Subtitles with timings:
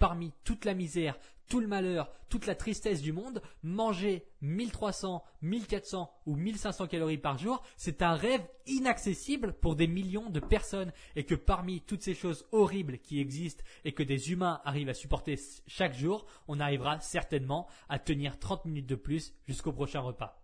[0.00, 1.16] parmi toute la misère,
[1.46, 7.38] tout le malheur, toute la tristesse du monde, manger 1300, 1400 ou 1500 calories par
[7.38, 12.14] jour, c'est un rêve inaccessible pour des millions de personnes et que parmi toutes ces
[12.14, 16.98] choses horribles qui existent et que des humains arrivent à supporter chaque jour, on arrivera
[17.00, 20.40] certainement à tenir 30 minutes de plus jusqu'au prochain repas.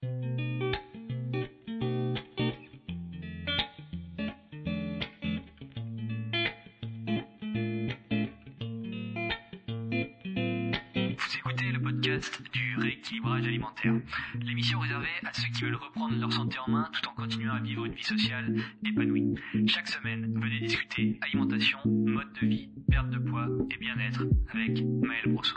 [12.96, 13.94] Rééquilibrage alimentaire.
[14.40, 17.60] L'émission réservée à ceux qui veulent reprendre leur santé en main tout en continuant à
[17.60, 19.34] vivre une vie sociale épanouie.
[19.66, 25.24] Chaque semaine, venez discuter alimentation, mode de vie, perte de poids et bien-être avec Maël
[25.26, 25.56] Brosso.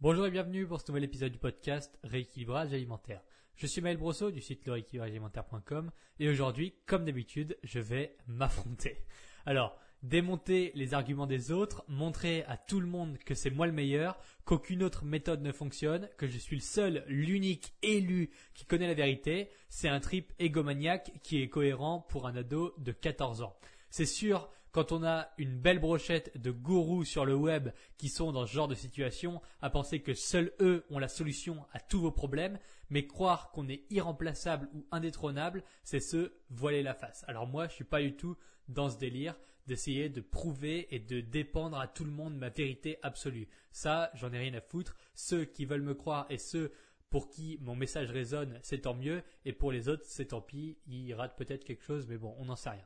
[0.00, 3.22] Bonjour et bienvenue pour ce nouvel épisode du podcast Rééquilibrage alimentaire.
[3.56, 8.98] Je suis Maël Brosseau du site lerééquilibragealimentaire.com et aujourd'hui, comme d'habitude, je vais m'affronter.
[9.46, 13.72] Alors, démonter les arguments des autres, montrer à tout le monde que c'est moi le
[13.72, 18.88] meilleur, qu'aucune autre méthode ne fonctionne, que je suis le seul, l'unique élu qui connaît
[18.88, 23.56] la vérité, c'est un trip égomaniaque qui est cohérent pour un ado de 14 ans.
[23.88, 28.32] C'est sûr, quand on a une belle brochette de gourous sur le web qui sont
[28.32, 32.00] dans ce genre de situation, à penser que seuls eux ont la solution à tous
[32.00, 32.58] vos problèmes,
[32.90, 37.24] mais croire qu'on est irremplaçable ou indétrônable, c'est se voiler la face.
[37.28, 38.36] Alors moi, je suis pas du tout
[38.66, 42.98] dans ce délire d'essayer de prouver et de dépendre à tout le monde ma vérité
[43.04, 43.46] absolue.
[43.70, 44.96] Ça, j'en ai rien à foutre.
[45.14, 46.72] Ceux qui veulent me croire et ceux
[47.10, 50.78] pour qui mon message résonne, c'est tant mieux, et pour les autres, c'est tant pis,
[50.88, 52.84] ils ratent peut-être quelque chose, mais bon, on n'en sait rien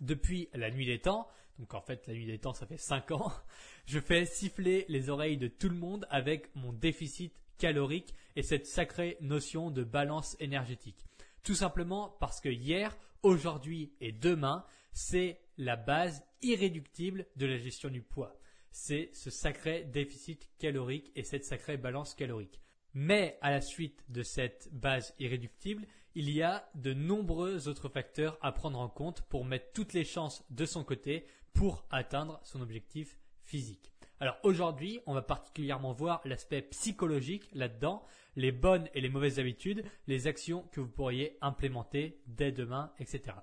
[0.00, 3.10] depuis la nuit des temps, donc en fait la nuit des temps ça fait 5
[3.12, 3.32] ans,
[3.86, 8.66] je fais siffler les oreilles de tout le monde avec mon déficit calorique et cette
[8.66, 11.04] sacrée notion de balance énergétique.
[11.42, 17.88] Tout simplement parce que hier, aujourd'hui et demain, c'est la base irréductible de la gestion
[17.88, 18.38] du poids.
[18.70, 22.60] C'est ce sacré déficit calorique et cette sacrée balance calorique.
[22.94, 28.38] Mais à la suite de cette base irréductible, il y a de nombreux autres facteurs
[28.40, 32.60] à prendre en compte pour mettre toutes les chances de son côté pour atteindre son
[32.60, 33.92] objectif physique.
[34.20, 38.02] Alors aujourd'hui, on va particulièrement voir l'aspect psychologique là-dedans,
[38.34, 43.36] les bonnes et les mauvaises habitudes, les actions que vous pourriez implémenter dès demain, etc.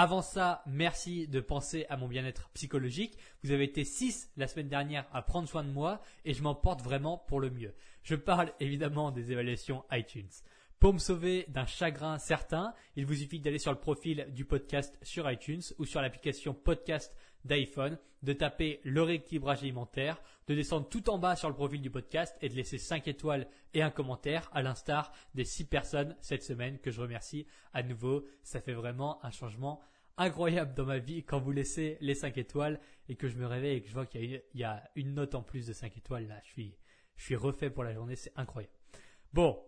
[0.00, 3.18] Avant ça, merci de penser à mon bien-être psychologique.
[3.42, 6.54] Vous avez été 6 la semaine dernière à prendre soin de moi et je m'en
[6.54, 7.74] porte vraiment pour le mieux.
[8.04, 10.30] Je parle évidemment des évaluations iTunes.
[10.80, 14.96] Pour me sauver d'un chagrin certain, il vous suffit d'aller sur le profil du podcast
[15.02, 17.12] sur iTunes ou sur l'application podcast
[17.44, 21.90] d'iPhone, de taper le rééquilibrage alimentaire, de descendre tout en bas sur le profil du
[21.90, 26.44] podcast et de laisser 5 étoiles et un commentaire à l'instar des 6 personnes cette
[26.44, 28.24] semaine que je remercie à nouveau.
[28.44, 29.80] Ça fait vraiment un changement
[30.16, 32.78] incroyable dans ma vie quand vous laissez les 5 étoiles
[33.08, 35.42] et que je me réveille et que je vois qu'il y, a une note en
[35.42, 36.40] plus de 5 étoiles là.
[36.44, 36.76] Je suis,
[37.16, 38.14] je suis refait pour la journée.
[38.14, 38.74] C'est incroyable.
[39.32, 39.60] Bon,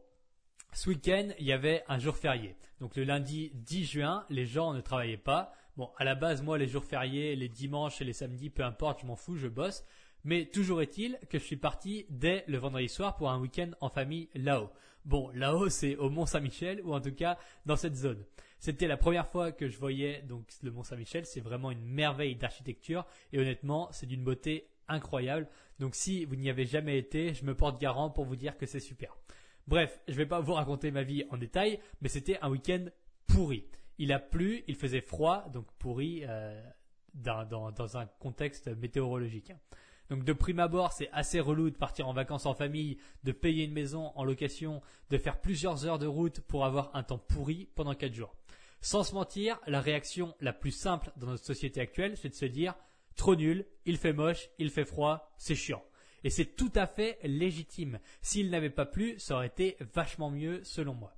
[0.72, 2.56] ce week-end, il y avait un jour férié.
[2.80, 5.52] Donc le lundi 10 juin, les gens ne travaillaient pas.
[5.76, 9.00] Bon, à la base, moi, les jours fériés, les dimanches et les samedis, peu importe,
[9.00, 9.84] je m'en fous, je bosse.
[10.24, 13.88] Mais toujours est-il que je suis parti dès le vendredi soir pour un week-end en
[13.88, 14.70] famille là-haut.
[15.04, 18.22] Bon, là-haut, c'est au Mont-Saint-Michel, ou en tout cas dans cette zone.
[18.58, 21.24] C'était la première fois que je voyais donc le Mont-Saint-Michel.
[21.24, 25.48] C'est vraiment une merveille d'architecture et honnêtement, c'est d'une beauté incroyable.
[25.78, 28.66] Donc si vous n'y avez jamais été, je me porte garant pour vous dire que
[28.66, 29.16] c'est super.
[29.66, 32.86] Bref, je vais pas vous raconter ma vie en détail, mais c'était un week-end
[33.26, 33.66] pourri.
[33.98, 36.60] Il a plu, il faisait froid, donc pourri euh,
[37.14, 39.52] dans, dans, un contexte météorologique.
[40.08, 43.64] Donc de prime abord, c'est assez relou de partir en vacances en famille, de payer
[43.64, 47.68] une maison en location, de faire plusieurs heures de route pour avoir un temps pourri
[47.76, 48.34] pendant quatre jours.
[48.80, 52.46] Sans se mentir, la réaction la plus simple dans notre société actuelle, c'est de se
[52.46, 52.74] dire
[53.14, 55.82] trop nul, il fait moche, il fait froid, c'est chiant.
[56.24, 57.98] Et c'est tout à fait légitime.
[58.22, 61.14] S'il n'avait pas plu, ça aurait été vachement mieux selon moi.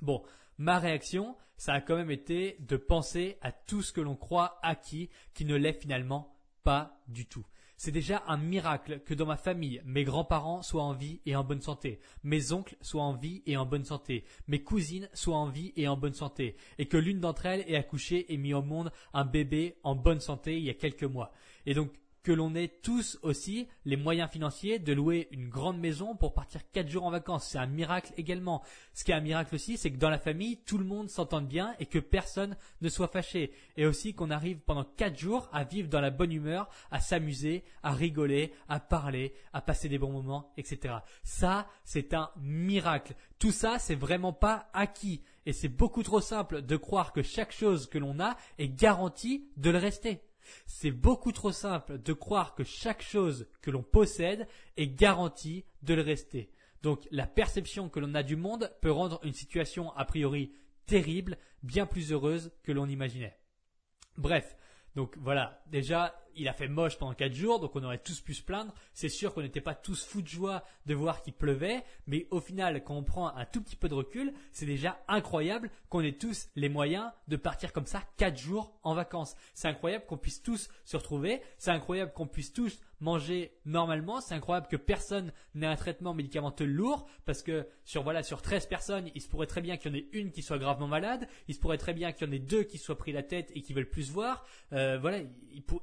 [0.00, 0.22] Bon,
[0.58, 4.58] ma réaction, ça a quand même été de penser à tout ce que l'on croit
[4.62, 7.46] acquis qui ne l'est finalement pas du tout.
[7.80, 11.44] C'est déjà un miracle que dans ma famille, mes grands-parents soient en vie et en
[11.44, 15.48] bonne santé, mes oncles soient en vie et en bonne santé, mes cousines soient en
[15.48, 18.62] vie et en bonne santé, et que l'une d'entre elles ait accouché et mis au
[18.62, 21.32] monde un bébé en bonne santé il y a quelques mois.
[21.66, 21.92] Et donc,
[22.22, 26.60] que l'on ait tous aussi les moyens financiers de louer une grande maison pour partir
[26.72, 27.48] 4 jours en vacances.
[27.48, 28.62] C'est un miracle également.
[28.92, 31.48] Ce qui est un miracle aussi, c'est que dans la famille, tout le monde s'entende
[31.48, 33.52] bien et que personne ne soit fâché.
[33.76, 37.64] Et aussi qu'on arrive pendant 4 jours à vivre dans la bonne humeur, à s'amuser,
[37.82, 40.96] à rigoler, à parler, à passer des bons moments, etc.
[41.22, 43.14] Ça, c'est un miracle.
[43.38, 45.22] Tout ça, c'est vraiment pas acquis.
[45.46, 49.48] Et c'est beaucoup trop simple de croire que chaque chose que l'on a est garantie
[49.56, 50.20] de le rester.
[50.66, 54.46] C'est beaucoup trop simple de croire que chaque chose que l'on possède
[54.76, 56.50] est garantie de le rester.
[56.82, 60.52] Donc la perception que l'on a du monde peut rendre une situation a priori
[60.86, 63.38] terrible bien plus heureuse que l'on imaginait.
[64.16, 64.56] Bref,
[64.94, 68.34] donc voilà, déjà, il a fait moche pendant 4 jours, donc on aurait tous pu
[68.34, 68.72] se plaindre.
[68.94, 72.40] C'est sûr qu'on n'était pas tous fous de joie de voir qu'il pleuvait, mais au
[72.40, 76.12] final, quand on prend un tout petit peu de recul, c'est déjà incroyable qu'on ait
[76.12, 79.34] tous les moyens de partir comme ça 4 jours en vacances.
[79.54, 84.20] C'est incroyable qu'on puisse tous se retrouver, c'est incroyable qu'on puisse tous manger normalement.
[84.20, 88.66] C'est incroyable que personne n'ait un traitement médicamenteux lourd parce que sur voilà sur 13
[88.66, 91.28] personnes, il se pourrait très bien qu'il y en ait une qui soit gravement malade,
[91.48, 93.50] il se pourrait très bien qu'il y en ait deux qui soient pris la tête
[93.54, 94.44] et qui veulent plus voir.
[94.72, 95.18] Euh, voilà,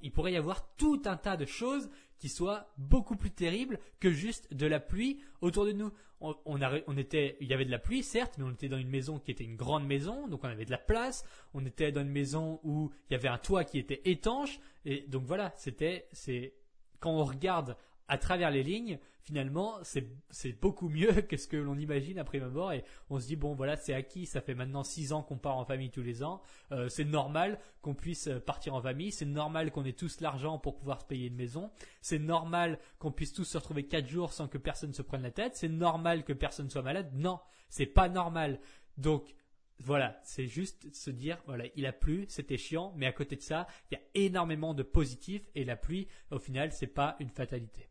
[0.02, 4.12] il, pourrait y avoir tout un tas de choses qui soient beaucoup plus terribles que
[4.12, 5.92] juste de la pluie autour de nous.
[6.22, 8.90] On, on, était, il y avait de la pluie certes, mais on était dans une
[8.90, 11.26] maison qui était une grande maison, donc on avait de la place.
[11.54, 15.02] On était dans une maison où il y avait un toit qui était étanche, et
[15.08, 16.54] donc voilà, c'était, c'est
[17.00, 17.76] quand on regarde
[18.08, 22.48] à travers les lignes, finalement, c'est beaucoup mieux que ce que l'on imagine après ma
[22.48, 22.74] mort.
[22.74, 24.26] Et on se dit, bon, voilà, c'est acquis.
[24.26, 26.42] Ça fait maintenant six ans qu'on part en famille tous les ans.
[26.72, 29.12] Euh, c'est normal qu'on puisse partir en famille.
[29.12, 31.72] C'est normal qu'on ait tous l'argent pour pouvoir se payer une maison.
[32.02, 35.32] C'est normal qu'on puisse tous se retrouver quatre jours sans que personne se prenne la
[35.32, 35.56] tête.
[35.56, 37.12] C'est normal que personne soit malade.
[37.16, 38.60] Non, c'est pas normal.
[38.98, 39.34] Donc,
[39.80, 43.42] voilà, c'est juste se dire, voilà, il a plu, c'était chiant, mais à côté de
[43.42, 47.30] ça, il y a énormément de positifs et la pluie, au final, c'est pas une
[47.30, 47.90] fatalité.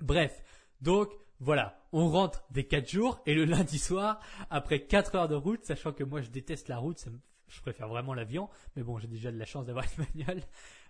[0.00, 0.42] Bref,
[0.80, 1.10] donc
[1.40, 4.20] voilà, on rentre des 4 jours et le lundi soir,
[4.50, 7.04] après 4 heures de route, sachant que moi je déteste la route,
[7.48, 10.42] je préfère vraiment l'avion, mais bon, j'ai déjà de la chance d'avoir une bagnole.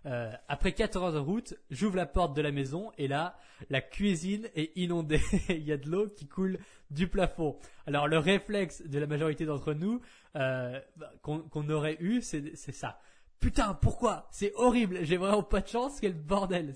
[0.07, 3.37] Euh, après 4 heures de route, j'ouvre la porte de la maison et là,
[3.69, 5.21] la cuisine est inondée.
[5.49, 6.59] Il y a de l'eau qui coule
[6.91, 7.59] du plafond.
[7.87, 10.01] Alors le réflexe de la majorité d'entre nous
[10.37, 10.81] euh,
[11.23, 13.01] qu'on aurait eu, c'est ça.
[13.41, 14.29] Putain, pourquoi?
[14.31, 14.99] C'est horrible.
[15.03, 15.99] J'ai vraiment pas de chance.
[16.01, 16.75] Quel bordel.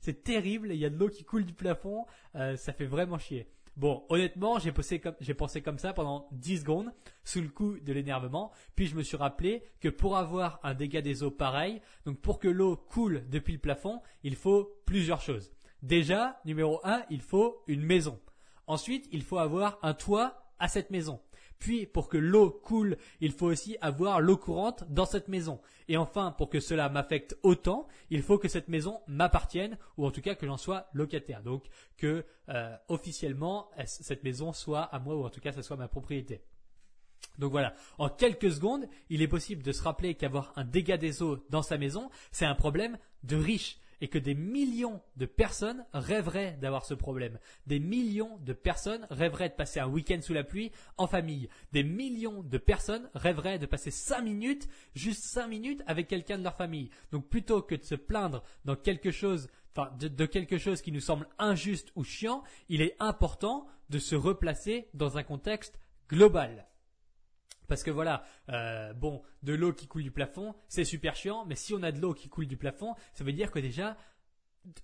[0.00, 0.72] C'est terrible.
[0.72, 2.04] Il y a de l'eau qui coule du plafond.
[2.34, 3.48] Euh, ça fait vraiment chier.
[3.76, 6.92] Bon, honnêtement, j'ai pensé, comme, j'ai pensé comme ça pendant 10 secondes,
[7.24, 11.00] sous le coup de l'énervement, puis je me suis rappelé que pour avoir un dégât
[11.00, 15.52] des eaux pareil, donc pour que l'eau coule depuis le plafond, il faut plusieurs choses.
[15.82, 18.20] Déjà, numéro 1, il faut une maison.
[18.66, 21.20] Ensuite, il faut avoir un toit à cette maison.
[21.60, 25.60] Puis, pour que l'eau coule, il faut aussi avoir l'eau courante dans cette maison.
[25.88, 30.10] Et enfin, pour que cela m'affecte autant, il faut que cette maison m'appartienne, ou en
[30.10, 31.42] tout cas que j'en sois locataire.
[31.42, 31.66] Donc,
[31.98, 35.86] que euh, officiellement, cette maison soit à moi, ou en tout cas, ça soit ma
[35.86, 36.42] propriété.
[37.38, 41.22] Donc voilà, en quelques secondes, il est possible de se rappeler qu'avoir un dégât des
[41.22, 45.84] eaux dans sa maison, c'est un problème de riche et que des millions de personnes
[45.92, 47.38] rêveraient d'avoir ce problème.
[47.66, 51.48] Des millions de personnes rêveraient de passer un week-end sous la pluie en famille.
[51.72, 56.44] Des millions de personnes rêveraient de passer cinq minutes, juste cinq minutes avec quelqu'un de
[56.44, 56.90] leur famille.
[57.12, 60.92] Donc plutôt que de se plaindre dans quelque chose, enfin de, de quelque chose qui
[60.92, 66.66] nous semble injuste ou chiant, il est important de se replacer dans un contexte global.
[67.70, 71.54] Parce que voilà, euh, bon, de l'eau qui coule du plafond, c'est super chiant, mais
[71.54, 73.96] si on a de l'eau qui coule du plafond, ça veut dire que déjà,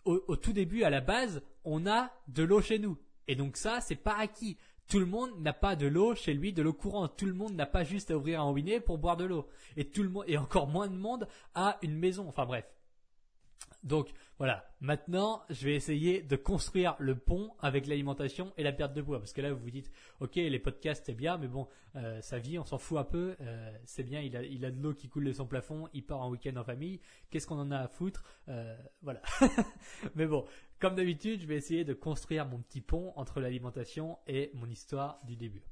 [0.04, 2.96] au, tout début, à la base, on a de l'eau chez nous.
[3.26, 4.56] Et donc ça, c'est pas acquis.
[4.86, 7.16] Tout le monde n'a pas de l'eau chez lui, de l'eau courante.
[7.16, 9.48] Tout le monde n'a pas juste à ouvrir un robinet pour boire de l'eau.
[9.76, 11.26] Et tout le monde, et encore moins de monde
[11.56, 12.28] a une maison.
[12.28, 12.72] Enfin bref.
[13.86, 18.94] Donc voilà, maintenant je vais essayer de construire le pont avec l'alimentation et la perte
[18.94, 19.20] de poids.
[19.20, 22.38] Parce que là vous vous dites, ok les podcasts c'est bien, mais bon, euh, sa
[22.38, 25.08] vie on s'en fout un peu, euh, c'est bien, il a, a de l'eau qui
[25.08, 27.88] coule de son plafond, il part en week-end en famille, qu'est-ce qu'on en a à
[27.88, 28.24] foutre?
[28.48, 29.22] Euh, Voilà.
[30.16, 30.44] mais bon,
[30.80, 35.20] comme d'habitude je vais essayer de construire mon petit pont entre l'alimentation et mon histoire
[35.24, 35.62] du début.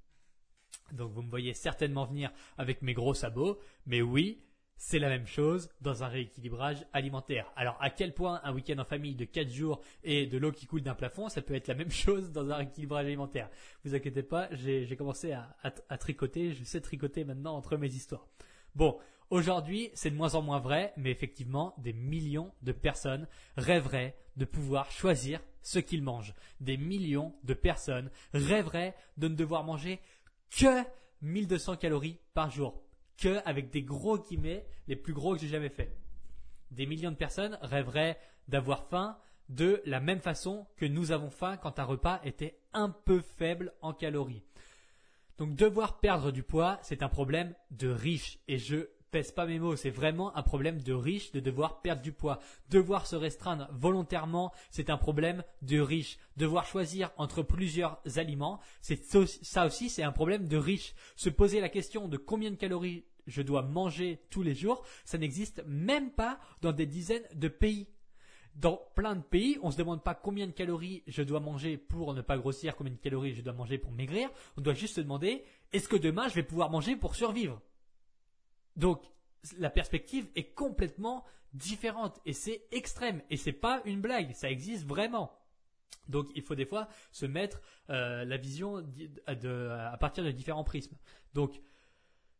[0.92, 4.44] Donc vous me voyez certainement venir avec mes gros sabots, mais oui,
[4.76, 7.50] c'est la même chose dans un rééquilibrage alimentaire.
[7.56, 10.66] Alors à quel point un week-end en famille de 4 jours et de l'eau qui
[10.66, 13.50] coule d'un plafond, ça peut être la même chose dans un rééquilibrage alimentaire?
[13.84, 18.26] Vous inquiétez pas, j'ai commencé à, tricoter, je sais tricoter maintenant entre mes histoires.
[18.74, 18.98] Bon,
[19.30, 24.44] aujourd'hui c'est de moins en moins vrai, mais effectivement des millions de personnes rêveraient de
[24.44, 26.34] pouvoir choisir ce qu'ils mangent.
[26.60, 30.00] Des millions de personnes rêveraient de ne devoir manger
[30.50, 30.82] que
[31.22, 32.84] 1200 calories par jour
[33.16, 35.96] que avec des gros guillemets, les plus gros que j'ai jamais fait.
[36.70, 38.18] des millions de personnes rêveraient
[38.48, 39.16] d'avoir faim
[39.48, 43.72] de la même façon que nous avons faim quand un repas était un peu faible
[43.80, 44.42] en calories.
[45.38, 48.38] Donc devoir perdre du poids, c'est un problème de riche.
[48.48, 52.02] Et je pèse pas mes mots, c'est vraiment un problème de riche de devoir perdre
[52.02, 52.40] du poids.
[52.68, 56.18] Devoir se restreindre volontairement, c'est un problème de riche.
[56.36, 60.96] Devoir choisir entre plusieurs aliments, c'est ça aussi, c'est un problème de riche.
[61.14, 65.16] Se poser la question de combien de calories je dois manger tous les jours, ça
[65.16, 67.86] n'existe même pas dans des dizaines de pays.
[68.56, 71.76] Dans plein de pays, on ne se demande pas combien de calories je dois manger
[71.76, 74.28] pour ne pas grossir, combien de calories je dois manger pour maigrir.
[74.56, 77.60] On doit juste se demander est-ce que demain je vais pouvoir manger pour survivre?
[78.76, 79.02] Donc
[79.58, 84.86] la perspective est complètement différente et c'est extrême et c'est pas une blague, ça existe
[84.86, 85.32] vraiment.
[86.08, 88.84] Donc il faut des fois se mettre euh, la vision
[89.26, 90.96] à partir de différents prismes.
[91.32, 91.60] Donc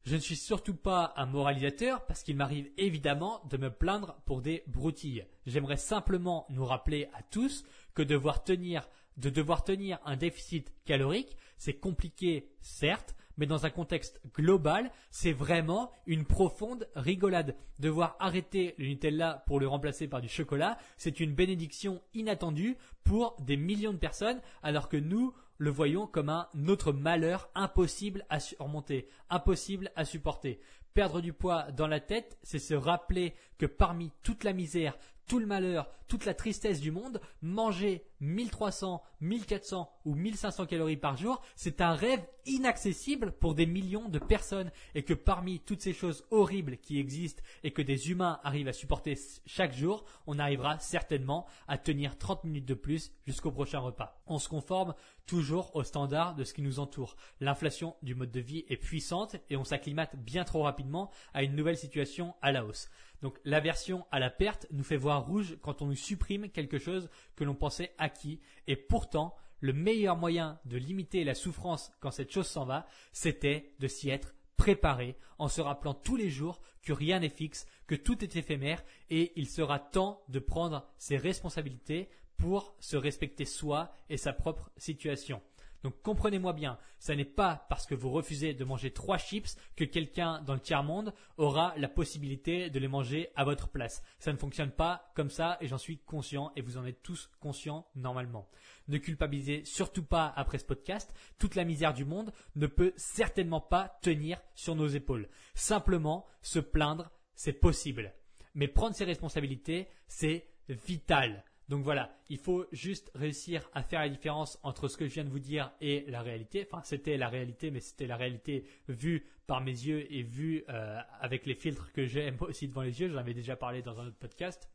[0.05, 4.43] je ne suis surtout pas un moralisateur parce qu'il m'arrive évidemment de me plaindre pour
[4.43, 5.26] des broutilles.
[5.47, 7.64] J'aimerais simplement nous rappeler à tous
[7.95, 8.87] que devoir tenir,
[9.17, 15.33] de devoir tenir un déficit calorique, c'est compliqué certes, mais dans un contexte global, c'est
[15.33, 17.57] vraiment une profonde rigolade.
[17.79, 23.37] Devoir arrêter le Nutella pour le remplacer par du chocolat, c'est une bénédiction inattendue pour
[23.41, 28.41] des millions de personnes, alors que nous, le voyons comme un autre malheur impossible à
[28.41, 30.61] surmonter, impossible à supporter.
[30.95, 35.38] Perdre du poids dans la tête, c'est se rappeler que parmi toute la misère, tout
[35.38, 41.40] le malheur, toute la tristesse du monde, manger 1300, 1400 ou 1500 calories par jour,
[41.57, 46.26] c'est un rêve inaccessible pour des millions de personnes et que parmi toutes ces choses
[46.31, 49.16] horribles qui existent et que des humains arrivent à supporter
[49.47, 54.21] chaque jour, on arrivera certainement à tenir 30 minutes de plus jusqu'au prochain repas.
[54.26, 54.95] On se conforme
[55.26, 57.16] toujours aux standards de ce qui nous entoure.
[57.40, 61.57] L'inflation du mode de vie est puissante et on s'acclimate bien trop rapidement à une
[61.57, 62.90] nouvelle situation à la hausse.
[63.25, 67.09] Donc l'aversion à la perte nous fait voir rouge quand on nous supprime quelque chose
[67.37, 72.31] que l'on pensait acquis et pourtant le meilleur moyen de limiter la souffrance quand cette
[72.31, 76.93] chose s'en va, c'était de s'y être préparé en se rappelant tous les jours que
[76.93, 82.11] rien n'est fixe, que tout est éphémère et il sera temps de prendre ses responsabilités
[82.37, 85.40] pour se respecter soi et sa propre situation.
[85.85, 89.85] Donc comprenez-moi bien, ça n'est pas parce que vous refusez de manger trois chips que
[89.85, 94.03] quelqu'un dans le tiers-monde aura la possibilité de les manger à votre place.
[94.19, 97.31] Ça ne fonctionne pas comme ça et j'en suis conscient et vous en êtes tous
[97.38, 98.49] conscients normalement.
[98.88, 103.61] Ne culpabilisez surtout pas après ce podcast, toute la misère du monde ne peut certainement
[103.61, 105.29] pas tenir sur nos épaules.
[105.55, 108.14] Simplement, se plaindre, c'est possible.
[108.55, 111.45] Mais prendre ses responsabilités, c'est vital.
[111.68, 115.25] Donc voilà, il faut juste réussir à faire la différence entre ce que je viens
[115.25, 116.66] de vous dire et la réalité.
[116.71, 121.00] Enfin, c'était la réalité, mais c'était la réalité vue par mes yeux et vue euh,
[121.21, 123.09] avec les filtres que j'ai aussi devant les yeux.
[123.09, 124.68] J'en avais déjà parlé dans un autre podcast.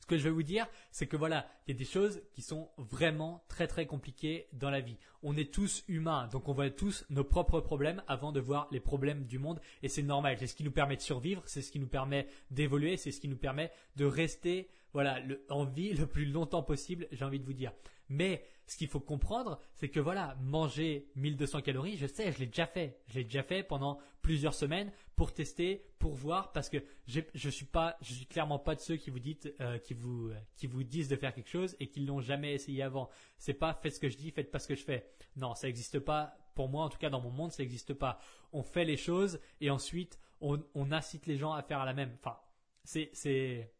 [0.00, 2.42] Ce que je vais vous dire, c'est que voilà, il y a des choses qui
[2.42, 4.96] sont vraiment très très compliquées dans la vie.
[5.22, 8.80] On est tous humains, donc on voit tous nos propres problèmes avant de voir les
[8.80, 10.36] problèmes du monde, et c'est normal.
[10.38, 13.20] C'est ce qui nous permet de survivre, c'est ce qui nous permet d'évoluer, c'est ce
[13.20, 17.44] qui nous permet de rester voilà, en vie le plus longtemps possible, j'ai envie de
[17.44, 17.72] vous dire.
[18.08, 22.46] Mais ce qu'il faut comprendre, c'est que voilà, manger 1200 calories, je sais, je l'ai
[22.46, 23.00] déjà fait.
[23.06, 27.66] Je l'ai déjà fait pendant plusieurs semaines pour tester, pour voir, parce que je suis
[27.66, 30.82] pas, je suis clairement pas de ceux qui vous dites, euh, qui vous, qui vous
[30.82, 33.08] disent de faire quelque chose et qui l'ont jamais essayé avant.
[33.38, 35.06] C'est pas faites ce que je dis, faites pas ce que je fais.
[35.36, 36.36] Non, ça n'existe pas.
[36.54, 38.20] Pour moi, en tout cas dans mon monde, ça n'existe pas.
[38.52, 42.16] On fait les choses et ensuite on, on incite les gens à faire la même.
[42.18, 42.38] Enfin,
[42.84, 43.72] c'est, c'est,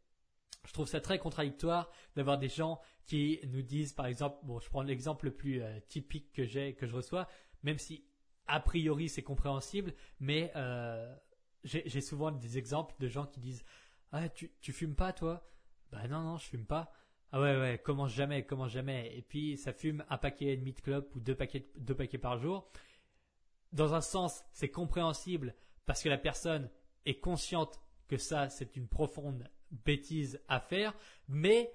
[0.66, 4.68] je trouve ça très contradictoire d'avoir des gens qui nous disent, par exemple, bon, je
[4.68, 7.28] prends l'exemple le plus euh, typique que j'ai, que je reçois,
[7.62, 8.04] même si
[8.46, 11.14] a priori c'est compréhensible, mais euh,
[11.64, 13.64] j'ai souvent des exemples de gens qui disent,
[14.12, 15.48] ah, tu, fumes pas toi?
[15.92, 16.92] Bah non, non, je fume pas.
[17.32, 19.16] Ah ouais, ouais, commence jamais, commence jamais.
[19.16, 22.18] Et puis ça fume un paquet et demi de clopes ou deux paquets, deux paquets
[22.18, 22.68] par jour.
[23.72, 25.54] Dans un sens, c'est compréhensible
[25.86, 26.70] parce que la personne
[27.06, 30.94] est consciente que ça, c'est une profonde bêtise à faire,
[31.28, 31.72] mais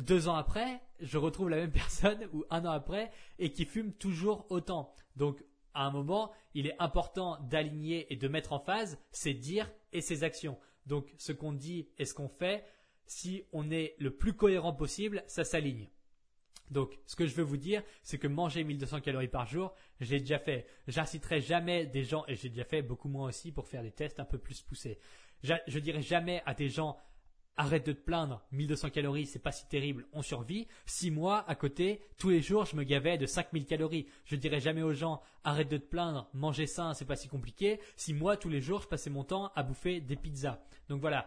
[0.00, 3.92] deux ans après, je retrouve la même personne ou un an après et qui fume
[3.92, 4.94] toujours autant.
[5.16, 9.70] Donc, à un moment, il est important d'aligner et de mettre en phase ses dires
[9.92, 10.58] et ses actions.
[10.86, 12.64] Donc, ce qu'on dit et ce qu'on fait,
[13.06, 15.88] si on est le plus cohérent possible, ça s'aligne.
[16.70, 20.18] Donc, ce que je veux vous dire, c'est que manger 1200 calories par jour, j'ai
[20.18, 20.66] déjà fait.
[20.86, 24.20] J'inciterai jamais des gens, et j'ai déjà fait beaucoup moins aussi pour faire des tests
[24.20, 24.98] un peu plus poussés.
[25.42, 26.98] Je, je dirais jamais à des gens,
[27.58, 30.68] arrête de te plaindre, 1200 calories, c'est pas si terrible, on survit.
[30.86, 34.06] Six mois à côté, tous les jours, je me gavais de 5000 calories.
[34.24, 37.80] Je dirais jamais aux gens, arrête de te plaindre, manger sain, c'est pas si compliqué.
[37.96, 40.60] Six mois, tous les jours, je passais mon temps à bouffer des pizzas.
[40.88, 41.26] Donc voilà.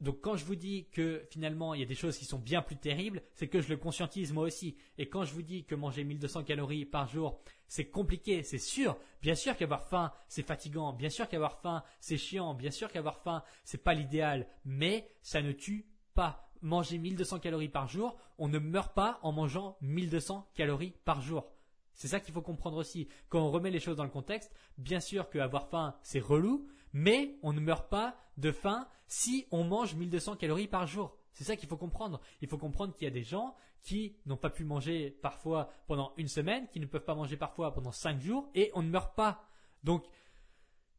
[0.00, 2.62] Donc quand je vous dis que finalement il y a des choses qui sont bien
[2.62, 4.76] plus terribles, c'est que je le conscientise moi aussi.
[4.98, 8.98] Et quand je vous dis que manger 1200 calories par jour, c'est compliqué, c'est sûr.
[9.22, 10.92] Bien sûr qu'avoir faim, c'est fatigant.
[10.92, 12.52] Bien sûr qu'avoir faim, c'est chiant.
[12.54, 14.46] Bien sûr qu'avoir faim, c'est pas l'idéal.
[14.64, 16.50] Mais ça ne tue pas.
[16.60, 21.50] Manger 1200 calories par jour, on ne meurt pas en mangeant 1200 calories par jour.
[21.94, 23.08] C'est ça qu'il faut comprendre aussi.
[23.28, 27.36] Quand on remet les choses dans le contexte, bien sûr qu'avoir faim, c'est relou, mais
[27.42, 31.16] on ne meurt pas de faim si on mange 1200 calories par jour.
[31.32, 32.20] C'est ça qu'il faut comprendre.
[32.40, 36.12] Il faut comprendre qu'il y a des gens qui n'ont pas pu manger parfois pendant
[36.16, 39.14] une semaine, qui ne peuvent pas manger parfois pendant cinq jours, et on ne meurt
[39.16, 39.44] pas.
[39.82, 40.04] Donc,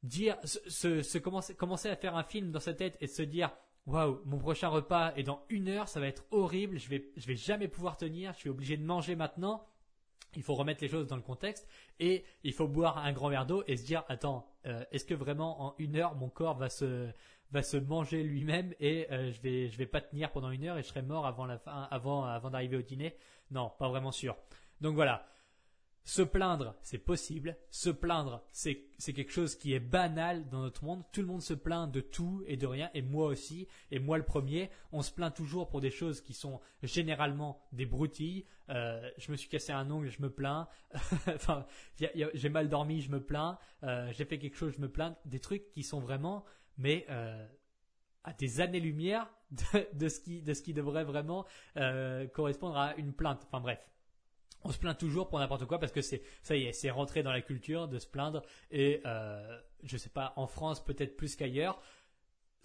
[0.01, 3.51] dire, se, commencer, commencer à faire un film dans sa tête et se dire,
[3.85, 7.25] waouh, mon prochain repas est dans une heure, ça va être horrible, je vais, je
[7.25, 9.65] vais jamais pouvoir tenir, je suis obligé de manger maintenant
[10.35, 11.67] il faut remettre les choses dans le contexte
[11.99, 15.13] et il faut boire un grand verre d'eau et se dire attends euh, est-ce que
[15.13, 17.09] vraiment en une heure mon corps va se
[17.51, 20.77] va se manger lui-même et euh, je vais je vais pas tenir pendant une heure
[20.77, 23.15] et je serai mort avant la fin avant avant d'arriver au dîner?
[23.51, 24.35] Non pas vraiment sûr.
[24.81, 25.25] Donc voilà
[26.05, 27.57] se plaindre, c'est possible.
[27.69, 31.03] Se plaindre, c'est quelque chose qui est banal dans notre monde.
[31.13, 34.17] Tout le monde se plaint de tout et de rien, et moi aussi, et moi
[34.17, 34.69] le premier.
[34.91, 38.45] On se plaint toujours pour des choses qui sont généralement des broutilles.
[38.69, 40.67] Euh, je me suis cassé un ongle, je me plains.
[42.33, 43.57] j'ai mal dormi, je me plains.
[43.83, 45.15] Euh, j'ai fait quelque chose, je me plains.
[45.25, 46.43] Des trucs qui sont vraiment,
[46.77, 47.47] mais euh,
[48.25, 51.45] à des années-lumière de, de ce qui devrait vraiment
[52.33, 53.43] correspondre à une plainte.
[53.47, 53.79] Enfin bref
[54.63, 57.23] on se plaint toujours pour n'importe quoi parce que c'est ça y est, c'est rentré
[57.23, 58.41] dans la culture de se plaindre
[58.71, 61.81] et euh, je sais pas en France peut-être plus qu'ailleurs.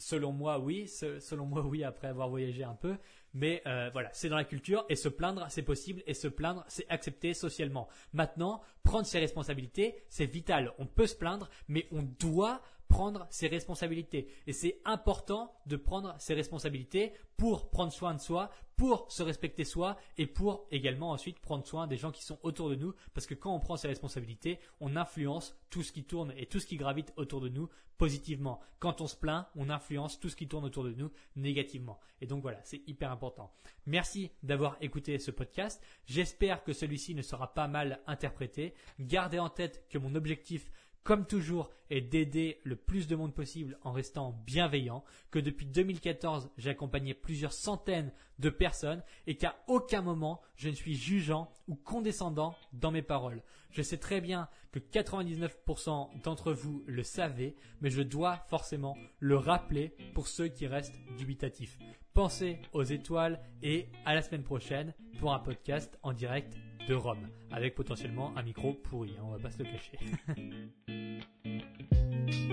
[0.01, 0.87] Selon moi, oui.
[0.87, 1.83] selon moi, oui.
[1.83, 2.97] Après avoir voyagé un peu,
[3.35, 6.65] mais euh, voilà, c'est dans la culture et se plaindre, c'est possible et se plaindre,
[6.69, 7.89] c'est accepté socialement.
[8.13, 10.73] Maintenant, prendre ses responsabilités, c'est vital.
[10.79, 14.29] On peut se plaindre, mais on doit prendre ses responsabilités.
[14.47, 19.65] Et c'est important de prendre ses responsabilités pour prendre soin de soi, pour se respecter
[19.65, 22.95] soi et pour également ensuite prendre soin des gens qui sont autour de nous.
[23.15, 26.61] Parce que quand on prend ses responsabilités, on influence tout ce qui tourne et tout
[26.61, 27.69] ce qui gravite autour de nous
[27.99, 28.61] positivement.
[28.79, 31.99] Quand on se plaint, on influence tout ce qui tourne autour de nous négativement.
[32.21, 33.53] Et donc voilà, c'est hyper important.
[33.87, 35.83] Merci d'avoir écouté ce podcast.
[36.07, 38.75] J'espère que celui-ci ne sera pas mal interprété.
[39.01, 40.71] Gardez en tête que mon objectif
[41.05, 46.51] comme toujours, est d'aider le plus de monde possible en restant bienveillant, que depuis 2014,
[46.59, 51.75] j'ai accompagné plusieurs centaines de personnes et qu'à aucun moment, je ne suis jugeant ou
[51.75, 53.43] condescendant dans mes paroles.
[53.71, 59.37] Je sais très bien que 99% d'entre vous le savez, mais je dois forcément le
[59.37, 61.79] rappeler pour ceux qui restent dubitatifs.
[62.15, 66.57] Pensez aux étoiles et à la semaine prochaine pour un podcast en direct
[66.89, 69.99] de Rome, avec potentiellement un micro pourri, hein, on va pas se le cacher.